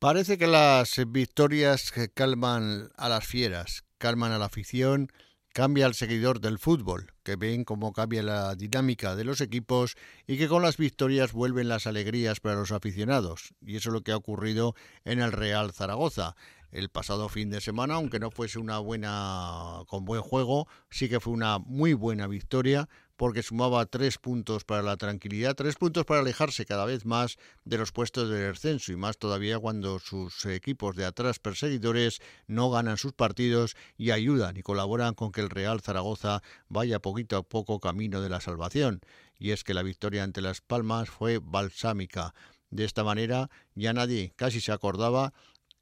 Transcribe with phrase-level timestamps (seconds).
[0.00, 5.12] Parece que las victorias calman a las fieras, calman a la afición,
[5.52, 9.94] cambia al seguidor del fútbol, que ven cómo cambia la dinámica de los equipos
[10.26, 13.54] y que con las victorias vuelven las alegrías para los aficionados.
[13.64, 14.74] Y eso es lo que ha ocurrido
[15.04, 16.34] en el Real Zaragoza
[16.72, 21.20] el pasado fin de semana, aunque no fuese una buena con buen juego, sí que
[21.20, 22.88] fue una muy buena victoria
[23.20, 27.36] porque sumaba tres puntos para la tranquilidad, tres puntos para alejarse cada vez más
[27.66, 32.70] de los puestos de descenso y más todavía cuando sus equipos de atrás perseguidores no
[32.70, 37.80] ganan sus partidos y ayudan y colaboran con que el Real Zaragoza vaya poquito poco
[37.80, 39.00] camino de la salvación.
[39.38, 42.34] Y es que la victoria ante Las Palmas fue balsámica.
[42.70, 45.32] De esta manera ya nadie casi se acordaba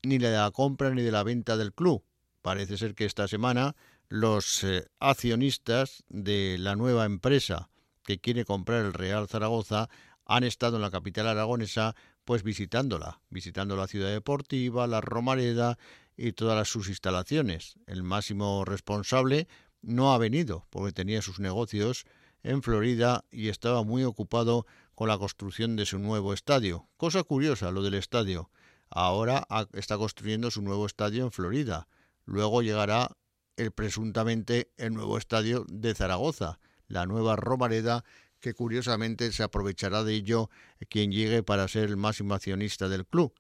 [0.03, 2.05] ni de la compra ni de la venta del club.
[2.43, 3.77] Parece ser que esta semana
[4.09, 7.69] los eh, accionistas de la nueva empresa
[8.05, 9.89] que quiere comprar el Real Zaragoza
[10.25, 15.79] han estado en la capital aragonesa pues visitándola, visitando la ciudad deportiva, la Romareda
[16.17, 17.75] y todas sus instalaciones.
[17.87, 19.49] El máximo responsable
[19.83, 22.05] no ha venido porque tenía sus negocios
[22.43, 26.89] en Florida y estaba muy ocupado con la construcción de su nuevo estadio.
[26.97, 28.51] Cosa curiosa lo del estadio.
[28.91, 31.89] Ahora está construyendo su nuevo estadio en Florida.
[32.25, 33.11] Luego llegará
[33.57, 38.05] el presuntamente el nuevo estadio de Zaragoza, la nueva Romareda,
[38.41, 40.49] que curiosamente se aprovechará de ello
[40.89, 43.35] quien llegue para ser el máximo accionista del club.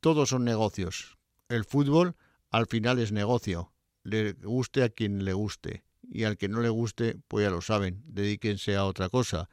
[0.00, 1.18] Todos son negocios.
[1.48, 2.16] El fútbol
[2.50, 3.72] al final es negocio,
[4.06, 7.60] le guste a quien le guste, y al que no le guste, pues ya lo
[7.60, 9.48] saben, dedíquense a otra cosa.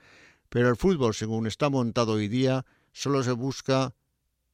[0.49, 3.95] Pero el fútbol, según está montado hoy día, solo se busca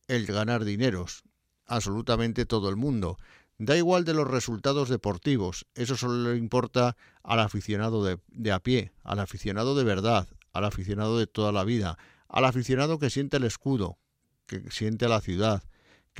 [0.08, 1.24] el ganar dineros.
[1.66, 3.18] Absolutamente todo el mundo.
[3.58, 8.94] Da igual de los resultados deportivos, eso solo le importa al aficionado de, a pie,
[9.04, 11.98] al aficionado de verdad, al aficionado de toda la vida,
[12.30, 13.98] al aficionado que siente el escudo,
[14.46, 15.62] que siente la ciudad,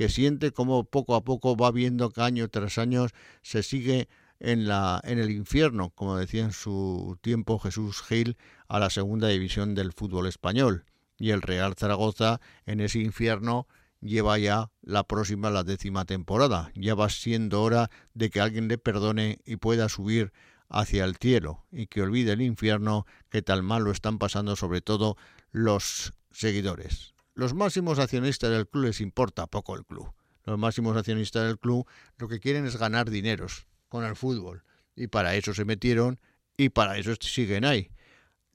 [0.00, 3.08] que siente cómo poco a poco va viendo que año tras año
[3.42, 8.78] se sigue en, la, en el infierno, como decía en su tiempo Jesús Gil, a
[8.78, 10.86] la segunda división del fútbol español.
[11.18, 13.68] Y el Real Zaragoza en ese infierno
[14.00, 16.72] lleva ya la próxima, la décima temporada.
[16.74, 20.32] Ya va siendo hora de que alguien le perdone y pueda subir
[20.70, 24.80] hacia el cielo y que olvide el infierno que tal mal lo están pasando sobre
[24.80, 25.18] todo
[25.52, 27.12] los seguidores.
[27.34, 30.12] Los máximos accionistas del club les importa poco el club.
[30.44, 31.86] Los máximos accionistas del club
[32.18, 34.64] lo que quieren es ganar dineros con el fútbol
[34.96, 36.20] y para eso se metieron
[36.56, 37.90] y para eso siguen ahí.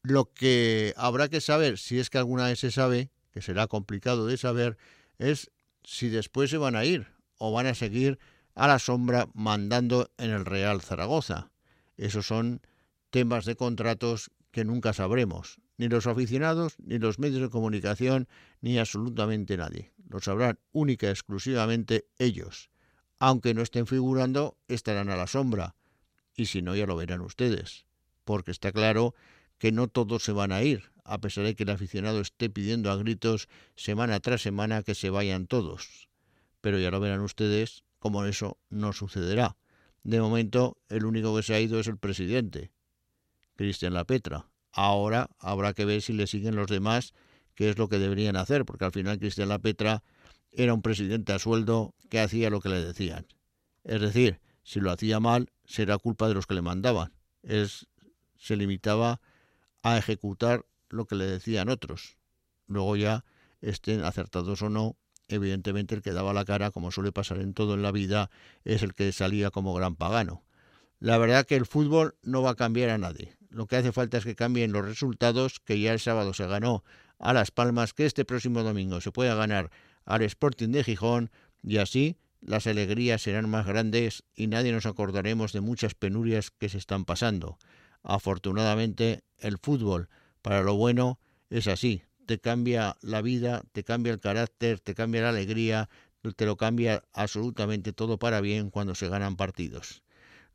[0.03, 4.27] Lo que habrá que saber, si es que alguna vez se sabe, que será complicado
[4.27, 4.77] de saber,
[5.17, 5.51] es
[5.83, 7.07] si después se van a ir
[7.37, 8.19] o van a seguir
[8.53, 11.51] a la sombra mandando en el Real Zaragoza.
[11.97, 12.61] Esos son
[13.09, 18.27] temas de contratos que nunca sabremos, ni los aficionados, ni los medios de comunicación,
[18.61, 19.91] ni absolutamente nadie.
[20.09, 22.69] Lo sabrán única y exclusivamente ellos.
[23.19, 25.75] Aunque no estén figurando, estarán a la sombra.
[26.35, 27.85] Y si no, ya lo verán ustedes.
[28.23, 29.15] Porque está claro
[29.57, 32.91] que no todos se van a ir a pesar de que el aficionado esté pidiendo
[32.91, 36.09] a gritos semana tras semana que se vayan todos.
[36.61, 39.55] Pero ya lo verán ustedes como eso no sucederá.
[40.03, 42.71] De momento, el único que se ha ido es el presidente,
[43.55, 44.47] Cristian Lapetra.
[44.77, 47.13] Ahora habrá que ver si le siguen los demás,
[47.55, 50.03] qué es lo que deberían hacer, porque al final Cristian Lapetra
[50.51, 53.25] era un presidente a sueldo que hacía lo que le decían.
[53.85, 57.13] Es decir, si lo hacía mal, será culpa de los que le mandaban.
[57.41, 57.87] Es,
[58.37, 59.21] se limitaba
[59.81, 62.17] a ejecutar lo que le decían otros.
[62.67, 63.23] Luego ya
[63.61, 64.97] estén acertados o no,
[65.29, 68.29] evidentemente el que daba la cara, como suele pasar en todo en la vida,
[68.65, 70.43] es el que salía como gran pagano.
[70.99, 73.37] La verdad que el fútbol no va a cambiar a nadie.
[73.55, 76.83] Lo que hace falta es que cambien los resultados, que ya el sábado se ganó
[77.19, 79.71] a Las Palmas, que este próximo domingo se pueda ganar
[80.03, 81.31] al Sporting de Gijón
[81.63, 86.67] y así las alegrías serán más grandes y nadie nos acordaremos de muchas penurias que
[86.67, 87.57] se están pasando.
[88.03, 90.09] Afortunadamente el fútbol
[90.41, 91.17] para lo bueno
[91.49, 95.87] es así, te cambia la vida, te cambia el carácter, te cambia la alegría,
[96.35, 100.03] te lo cambia absolutamente todo para bien cuando se ganan partidos.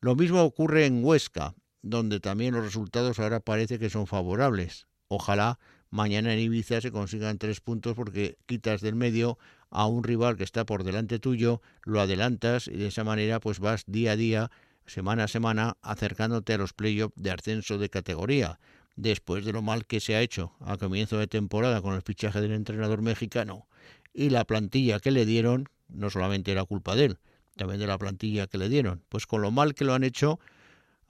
[0.00, 4.86] Lo mismo ocurre en Huesca, donde también los resultados ahora parece que son favorables.
[5.08, 5.58] Ojalá
[5.90, 9.38] mañana en Ibiza se consigan tres puntos porque quitas del medio
[9.70, 13.58] a un rival que está por delante tuyo, lo adelantas y de esa manera pues
[13.58, 14.50] vas día a día,
[14.86, 18.58] semana a semana, acercándote a los playoffs de ascenso de categoría
[18.96, 22.40] después de lo mal que se ha hecho a comienzo de temporada con el fichaje
[22.40, 23.66] del entrenador mexicano
[24.12, 27.18] y la plantilla que le dieron, no solamente era culpa de él,
[27.56, 29.02] también de la plantilla que le dieron.
[29.08, 30.40] Pues con lo mal que lo han hecho,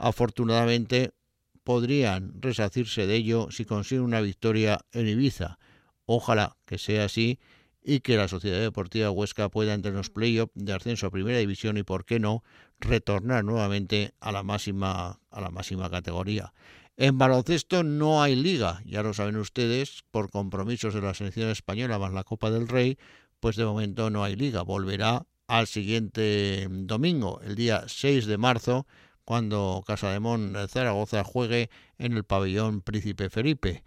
[0.01, 1.13] afortunadamente
[1.63, 5.59] podrían resacirse de ello si consiguen una victoria en Ibiza.
[6.07, 7.39] Ojalá que sea así
[7.83, 11.39] y que la Sociedad Deportiva Huesca pueda entrar en los playoffs de ascenso a Primera
[11.39, 12.43] División y, por qué no,
[12.79, 16.53] retornar nuevamente a la máxima, a la máxima categoría.
[16.97, 21.99] En baloncesto no hay liga, ya lo saben ustedes, por compromisos de la selección española
[21.99, 22.99] más la Copa del Rey,
[23.39, 24.63] pues de momento no hay liga.
[24.63, 28.87] Volverá al siguiente domingo, el día 6 de marzo,
[29.25, 33.85] cuando Casa de Zaragoza juegue en el pabellón Príncipe Felipe.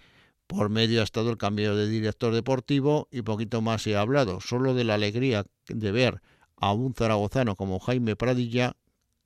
[0.47, 4.39] Por medio ha estado el cambio de director deportivo y poquito más se ha hablado,
[4.41, 6.21] solo de la alegría de ver
[6.57, 8.75] a un zaragozano como Jaime Pradilla,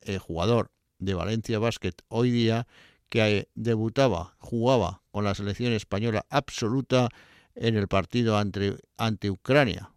[0.02, 2.68] el jugador de Valencia Basket hoy día,
[3.10, 7.10] que debutaba, jugaba con la selección española absoluta
[7.56, 9.92] en el partido ante, ante Ucrania,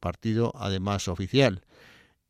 [0.00, 1.62] partido además oficial.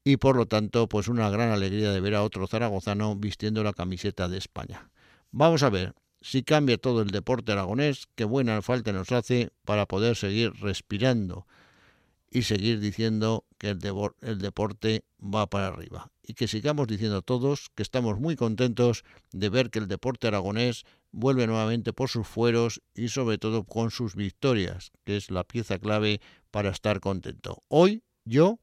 [0.05, 3.73] Y por lo tanto, pues una gran alegría de ver a otro zaragozano vistiendo la
[3.73, 4.91] camiseta de España.
[5.31, 9.87] Vamos a ver si cambia todo el deporte aragonés, qué buena falta nos hace para
[9.87, 11.47] poder seguir respirando
[12.31, 13.81] y seguir diciendo que el,
[14.21, 16.13] el, deporte va para arriba.
[16.23, 20.85] Y que sigamos diciendo todos que estamos muy contentos de ver que el deporte aragonés
[21.11, 25.79] vuelve nuevamente por sus fueros y sobre todo con sus victorias, que es la pieza
[25.79, 26.21] clave
[26.53, 27.63] para estar contento.
[27.69, 28.61] Hoy yo